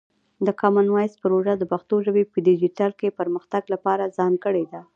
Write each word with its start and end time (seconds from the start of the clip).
د 0.45 0.47
کامن 0.61 0.87
وایس 0.91 1.13
پروژه 1.23 1.53
د 1.57 1.63
پښتو 1.71 1.95
ژبې 2.05 2.23
په 2.31 2.37
ډیجیټل 2.47 2.91
کې 2.99 3.15
پرمختګ 3.19 3.63
لپاره 3.73 4.03
ځانګړې 4.17 4.63
ده. 4.71 4.81